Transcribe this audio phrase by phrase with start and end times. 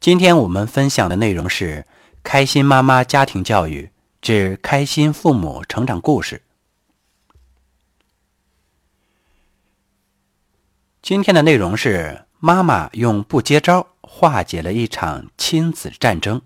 [0.00, 1.84] 今天我们分享的内容是
[2.22, 3.90] 《开心妈妈家庭教育
[4.22, 6.40] 之开心父母成长故事》。
[11.02, 16.40] 今天的内容是妈妈用不接招化解了一场亲子战争。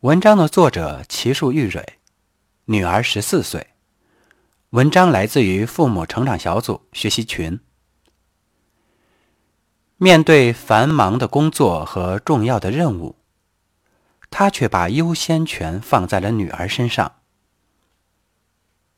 [0.00, 1.82] 文章的作者齐树玉蕊，
[2.66, 3.68] 女儿十四岁。
[4.70, 7.58] 文章来自于父母成长小组学习群。
[10.02, 13.14] 面对繁忙的工作和重要的任务，
[14.30, 17.20] 他却把优先权放在了女儿身上。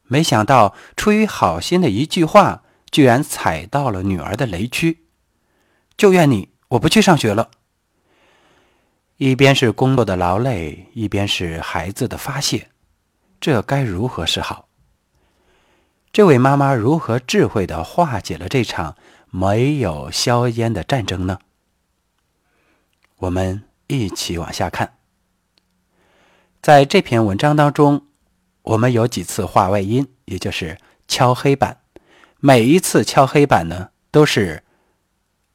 [0.04, 5.04] 没想到，出于好心的一句话，居然踩到了女儿的雷区。
[5.94, 7.50] 就怨你，我不去上学了。
[9.18, 12.70] 一边是工作的劳累，一边是孩子的发泄，
[13.38, 14.68] 这该如何是好？
[16.10, 18.96] 这位妈妈如何智慧的化解了这场？
[19.36, 21.40] 没有硝烟的战争呢？
[23.16, 24.96] 我们一起往下看。
[26.62, 28.06] 在这篇文章当中，
[28.62, 31.80] 我们有几次画外音，也就是敲黑板。
[32.38, 34.62] 每一次敲黑板呢，都是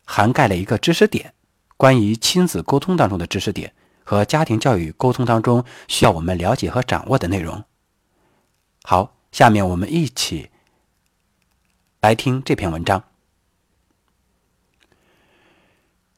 [0.03, 1.33] 涵盖了一个知识点，
[1.77, 7.63] 关于亲子沟通当中的知识点和家庭教育沟通当中需要我们了解和掌握的内容。
[8.83, 10.49] 好，下面我们一起
[12.01, 13.05] 来听这篇文章。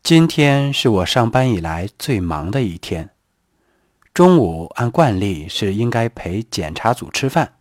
[0.04, 3.12] 今天是我上班以来最忙的一天。
[4.14, 7.54] 中午按惯例是应该陪检查组吃饭，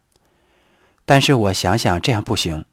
[1.04, 2.64] 但是我想想这样不行，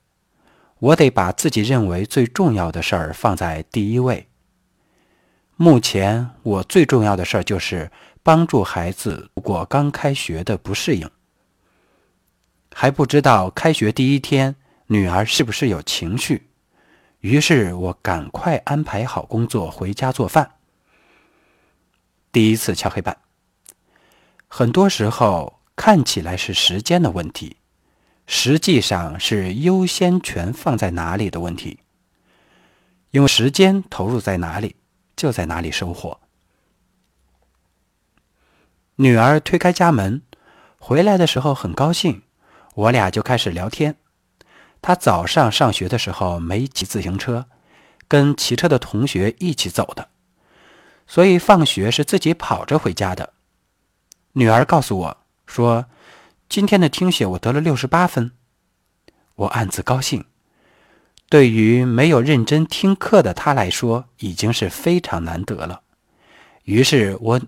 [0.80, 4.30] 我得把自己认为最重要的事儿放在第一位。
[5.58, 7.92] 目前我最重要的事儿就是
[8.24, 11.10] 帮助孩子度过刚开学的不适应。
[12.74, 14.56] 还不知道开学第一天
[14.88, 16.47] 女儿是不是有情绪。
[17.20, 20.52] 于是我赶快安排好工作，回家做饭。
[22.32, 23.18] 第一次敲黑板，
[24.48, 27.58] 很多时候看起来是时间的问题，
[28.28, 31.80] 实际上是优先权放在哪里的问题。
[33.12, 34.76] 因为时间投入在哪里，
[35.16, 36.20] 就在哪里收获。
[38.98, 40.22] 女儿推开家门，
[40.78, 42.22] 回来的时候很高兴，
[42.76, 43.96] 我俩就开始聊天。
[44.88, 47.48] 他早上上学的时候没骑自行车，
[48.08, 50.08] 跟骑车的同学一起走的，
[51.06, 53.34] 所以放学是自己跑着回家的。
[54.32, 55.88] 女儿告诉我说
[56.48, 58.32] ：“今天的听写我得了六十八分。”
[59.36, 60.24] 我暗自高兴。
[61.28, 65.82] 对于没有认真听课的他来说，已经是非常难得了。
[66.64, 67.42] 于是我，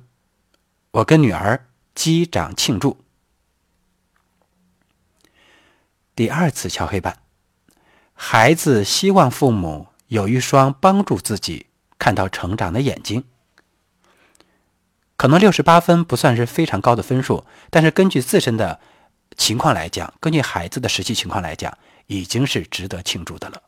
[0.91, 2.97] 我跟女儿击掌庆祝。
[6.13, 7.17] 第二次敲黑板，
[8.21, 13.23] 孩子希望父母有一双帮助自己看到成长的眼睛。
[15.15, 18.81] 可能六十八分不算是非常高的分数，但是根据自身的
[19.37, 21.75] 情况来讲，根据孩子的实际情况来讲，
[22.07, 23.61] 已经是值得庆祝的了。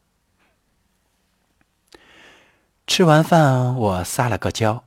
[2.85, 4.83] 吃完饭，我撒了个娇，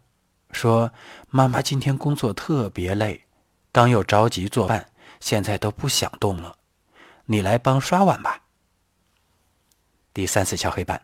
[0.53, 0.93] 说
[1.31, 3.25] ：“妈妈今天工作特别累，
[3.73, 6.59] 刚又着急做饭，现在都不想动了。”
[7.27, 8.43] 你来帮刷碗吧。
[10.15, 11.03] 第三次敲黑板，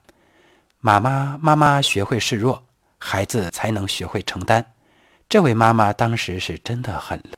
[0.78, 2.64] 妈妈妈妈学会示弱，
[2.96, 4.72] 孩子才能学会承担。
[5.28, 7.30] 这位妈妈当时是真的很累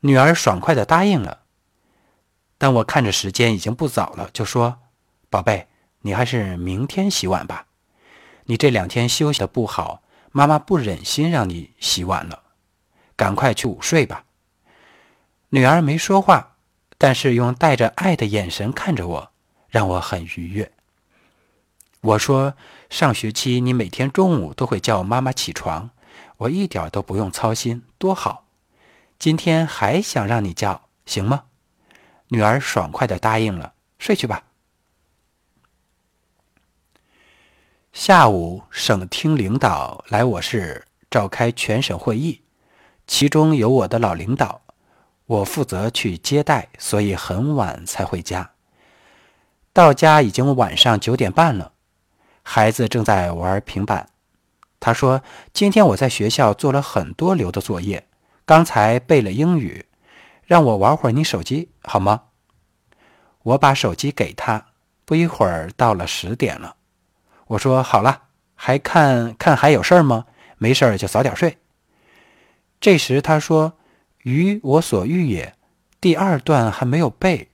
[0.00, 1.40] 女儿爽快的答应了，
[2.58, 4.80] 但我看着时间已经不早了，就说
[5.30, 5.66] ：“宝贝，
[6.00, 7.66] 你还是明天洗碗吧。
[8.44, 12.42] 你这两天休息的不好，妈妈不忍心让你洗碗了，
[13.16, 14.26] 赶快去午睡吧。”
[15.50, 16.51] 女儿没说话，
[17.02, 19.32] 但是用带着爱的眼神看着我，
[19.68, 20.70] 让我很愉悦。
[22.00, 22.54] 我说
[22.88, 25.90] ：“上学期你每天中午都会叫妈妈起床，
[26.36, 28.46] 我一点都不用操心，多好。
[29.18, 31.46] 今天还想让你叫，行吗？”
[32.30, 34.44] 女儿爽快的答应了，睡去吧。
[37.92, 42.42] 下午，省厅领导来我市召开全省会议，
[43.08, 44.61] 其中有我的老领导。
[45.26, 48.50] 我负责去接待，所以很晚才回家。
[49.72, 51.72] 到家已经晚上九点半了，
[52.42, 54.08] 孩子正在玩平板。
[54.80, 55.22] 他说
[55.54, 58.06] ：“今天我在学校做了很多留的作业，
[58.44, 59.86] 刚才背了英语，
[60.44, 62.24] 让我玩会儿你手机好吗？”
[63.44, 64.66] 我把手机给他，
[65.04, 66.76] 不一会儿到了十点了。
[67.46, 68.22] 我说：“好了，
[68.54, 70.26] 还看看还有事儿吗？
[70.58, 71.58] 没事儿就早点睡。”
[72.80, 73.74] 这时他说。
[74.22, 75.54] 于我所欲也，
[76.00, 77.48] 第二段还没有背。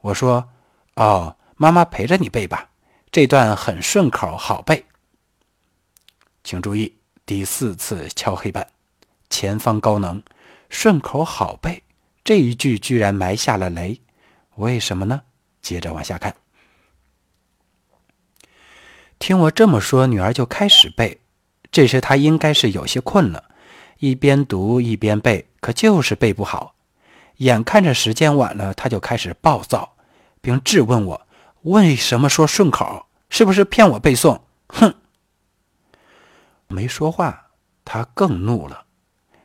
[0.00, 0.50] 我说
[0.96, 2.70] ：“哦，妈妈陪着你背吧，
[3.10, 4.84] 这段很顺口，好背。”
[6.44, 8.66] 请注意，第四次敲黑板，
[9.30, 10.22] 前方高能，
[10.68, 11.82] 顺口好背。
[12.22, 14.00] 这一句居然埋下了雷，
[14.56, 15.22] 为什么呢？
[15.62, 16.34] 接着往下看。
[19.18, 21.20] 听我这么说，女儿就开始背。
[21.72, 23.50] 这时她应该是有些困了，
[24.04, 26.74] 一边读一边背，可就是背不好。
[27.38, 29.96] 眼看着时间晚了，他就开始暴躁，
[30.42, 31.26] 并质问我
[31.64, 33.06] ：“为什么说顺口？
[33.30, 34.94] 是不是骗我背诵？”哼！
[36.68, 37.46] 没说话，
[37.82, 38.84] 他更怒了：“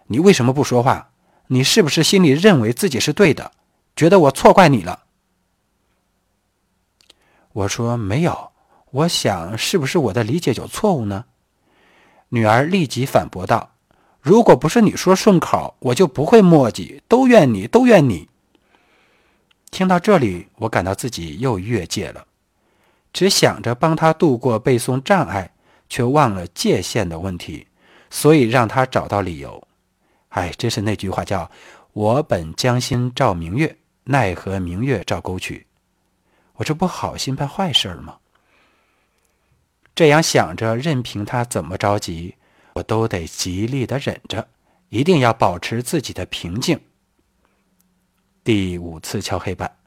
[0.08, 1.12] 你为什么不说话？
[1.48, 3.54] 你是不是心里认为自己是对的，
[3.96, 5.06] 觉得我错怪你了？”
[7.54, 8.52] 我说：“没有。”
[8.92, 11.24] 我想，是不是我的理解有错误呢？
[12.28, 13.72] 女儿立即反驳道
[14.21, 17.01] ：“如果不是你说顺口，我就不会墨迹。
[17.07, 18.27] 都怨你，都怨你。”
[19.71, 22.25] 听到这里，我感到自己又越界了，
[23.13, 25.51] 只想着帮他度过背诵障碍，
[25.88, 27.68] 却忘了界限的问题，
[28.10, 29.68] 所以让他找到理由。
[30.30, 31.50] 哎，真是那句话叫
[31.94, 35.66] “我本将心照明月，奈何明月照沟渠”。
[36.56, 38.18] 我这不好心办坏事吗？
[39.95, 42.36] 这样想着，任凭他怎么着急，
[42.80, 44.48] 我都得极力的忍着，
[44.90, 46.80] 一定要保持自己的平静。
[48.44, 49.78] 第五次敲黑板，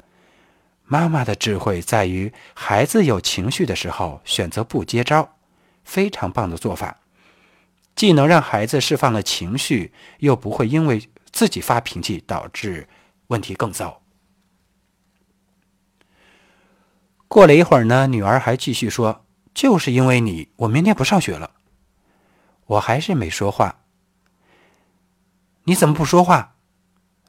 [0.84, 5.36] 妈妈的智慧在于，孩子有情绪的时候选择不接招，
[5.84, 7.00] 非常棒的做法，
[7.96, 12.86] 既能让孩子释放了情绪，又不会因为自己发脾气导致
[13.28, 14.02] 问题更糟。
[17.26, 19.24] 过了一会儿呢，女儿还继续说。
[19.54, 21.50] 就是因为你，我明天不上学了。
[22.72, 23.80] 我还是没说话。
[25.64, 26.56] 你怎么不说话？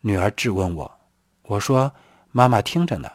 [0.01, 0.99] 女儿质问我。
[1.43, 1.93] 我说
[2.31, 3.11] ：“妈妈听着呢。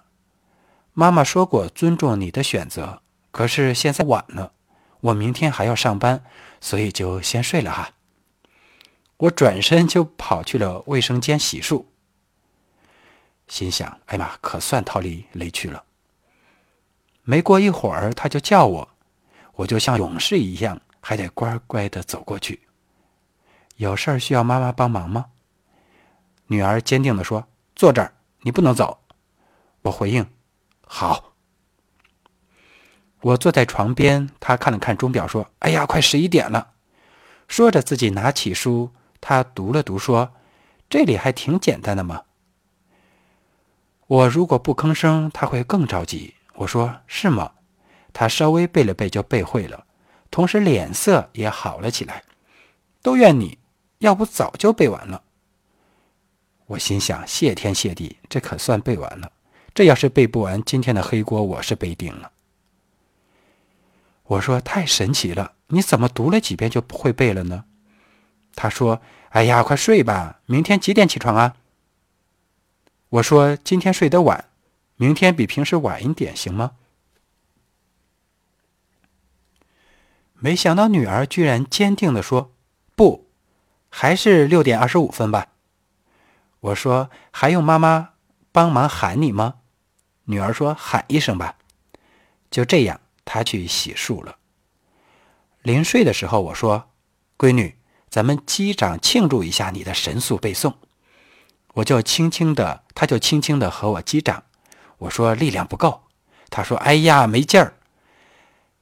[0.92, 4.52] 妈妈说过尊重你的选择，可是现在晚了，
[5.00, 6.22] 我明天还要上班，
[6.60, 7.92] 所以就先睡了哈。”
[9.18, 11.86] 我转身就跑去了卫生间洗漱，
[13.48, 15.84] 心想：“哎妈，可算逃离雷区了。”
[17.24, 18.88] 没过一会儿，他就叫我。
[19.54, 22.68] 我就像勇士一样，还得乖乖的走过去。
[23.76, 25.24] 有事儿需要妈妈帮忙吗？
[26.48, 28.12] 女儿坚定的说：“坐这儿，
[28.42, 29.00] 你不能走。”
[29.80, 30.26] 我回应
[30.86, 31.32] ：“好。”
[33.22, 36.74] 我坐在床边，他看了看钟表，说：“哎呀，快十一点了。”
[37.48, 40.34] 说着，自己拿起书，他读了读，说
[40.90, 42.24] ：“这里还挺简单的嘛。”
[44.06, 46.34] 我如果不吭声，他会更着急。
[46.56, 47.52] 我说：“是吗？”
[48.12, 49.86] 他稍微背了背就背会了，
[50.30, 52.24] 同时脸色也好了起来。
[53.02, 53.58] 都怨你，
[53.98, 55.22] 要不早就背完了。
[56.66, 59.32] 我心想：谢天谢地，这可算背完了。
[59.74, 62.32] 这要是背不完，今天的黑锅我是背定了。
[64.24, 67.64] 我说：太神奇了，你怎么读了几遍就不会背了呢？
[68.54, 69.00] 他说：
[69.30, 71.56] 哎呀，快睡吧，明天几点起床啊？
[73.08, 74.50] 我说：今天睡得晚，
[74.96, 76.72] 明天比平时晚一点行吗？
[80.40, 82.52] 没想到女儿居然坚定地说
[82.94, 83.28] ：“不，
[83.88, 85.48] 还是六点二十五分吧。”
[86.60, 88.10] 我说：“还用妈妈
[88.52, 89.54] 帮忙喊你吗？”
[90.26, 91.56] 女儿说：“喊一声吧。”
[92.50, 94.36] 就这样，她去洗漱了。
[95.62, 96.90] 临睡的时候，我说
[97.36, 97.76] ：“闺女，
[98.08, 100.74] 咱们击掌庆祝一下你的神速背诵。”
[101.74, 104.44] 我就轻轻的，她就轻轻的和我击掌。
[104.98, 106.02] 我说：“力量不够。”
[106.50, 107.74] 她说：“哎呀，没劲儿。”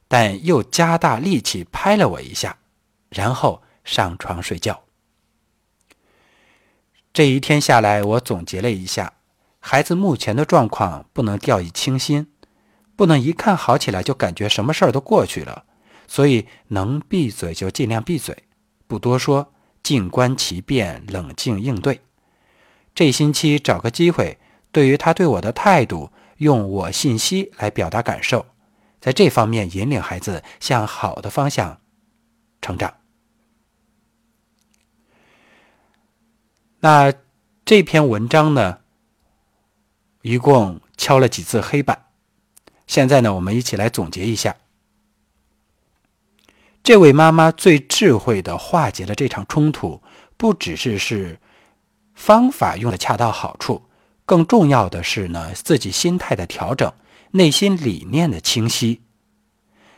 [0.07, 2.57] 但又加大力气拍了我一下，
[3.09, 4.83] 然后上床睡觉。
[7.13, 9.13] 这一天下来，我总结了一下，
[9.59, 12.27] 孩子目前的状况不能掉以轻心，
[12.95, 15.65] 不能一看好起来就感觉什么事儿都过去了，
[16.07, 18.43] 所以能闭嘴就尽量闭嘴，
[18.87, 22.01] 不多说，静观其变，冷静应对。
[22.93, 24.37] 这星期找个机会，
[24.71, 28.45] 对于他对我的态度，用我信息来表达感受。
[28.99, 31.79] 在这方面引领孩子向好的方向
[32.61, 32.95] 成长。
[36.79, 37.13] 那
[37.65, 38.79] 这篇文章呢，
[40.21, 42.05] 一共敲了几次黑板？
[42.85, 44.55] 现在呢，我们一起来总结一下。
[46.83, 50.01] 这位妈妈最智慧的化解了这场冲突，
[50.37, 51.39] 不只是是
[52.15, 53.83] 方法用的恰到好处，
[54.25, 56.93] 更重要的是呢，自己心态的调整。
[57.37, 59.01] 内心理念的清晰，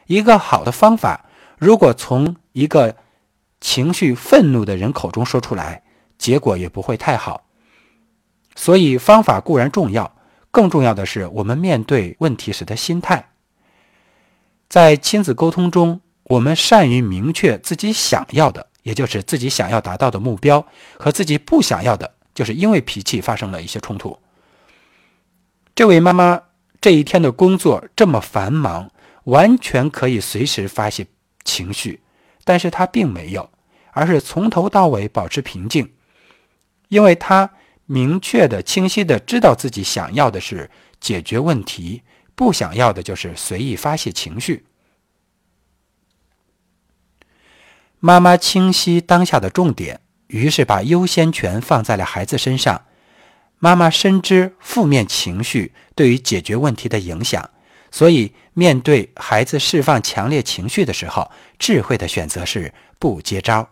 [0.06, 1.26] 一个好的方法，
[1.58, 2.96] 如果从一个
[3.60, 5.84] 情绪愤怒的人口中说出来，
[6.18, 7.46] 结果也不会太好。
[8.56, 10.16] 所以，方法固然重要，
[10.52, 13.30] 更重要的是我们面对问题时的心态。
[14.68, 20.66] 在亲子沟通中，我们善于明确自己想要的，也就是自己想要达到的目标，
[20.98, 24.20] 和自己不想要的，就是因为脾气发生了一些冲突。
[25.74, 26.42] 这位妈妈
[26.82, 28.90] 这一天的工作这么繁忙，
[29.26, 31.06] 完全可以随时发泄
[31.44, 32.02] 情绪，
[32.44, 33.50] 但是他并没有，
[33.92, 35.92] 而是从头到尾保持平静，
[36.88, 37.52] 因为他
[37.86, 40.70] 明确的、清晰的知道自己想要的是
[41.02, 44.66] 解决问题，不想要的就是随意发泄情绪。
[48.00, 52.86] 妈妈清晰当下的重点，于是把优先权放在了孩子身上。
[53.60, 57.50] 妈妈深知负面情绪对于解决问题的影响，
[57.92, 63.70] 所以面对孩子释放强烈情绪的时候，智慧的选择是不接招。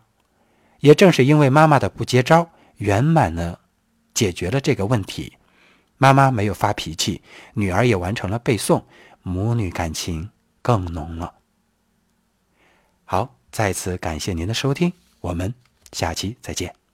[0.81, 3.59] 也正是因为妈妈的不接招，圆满的
[4.13, 5.37] 解决了这个问题。
[5.97, 7.21] 妈妈没有发脾气，
[7.53, 8.83] 女儿也完成了背诵，
[9.23, 10.29] 母女感情
[10.61, 11.33] 更浓了。
[13.05, 13.33] 好。
[13.49, 14.91] 再次感谢您的收听，
[15.21, 15.51] 我们
[15.91, 16.86] 下期再见。